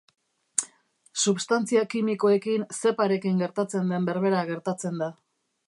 Substantzia 1.23 1.83
kimikoekin 1.91 2.65
zeparekin 2.79 3.45
gertatzen 3.45 3.93
den 3.95 4.09
berbera 4.11 4.41
gertatzen 4.51 5.01
da. 5.05 5.15